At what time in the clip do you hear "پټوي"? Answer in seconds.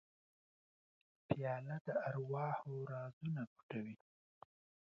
3.53-3.95